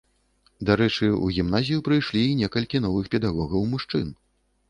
Дарэчы, 0.67 1.09
у 1.25 1.29
гімназію 1.35 1.83
прыйшлі 1.89 2.23
і 2.29 2.37
некалькі 2.41 2.77
новых 2.87 3.13
педагогаў-мужчын. 3.17 4.07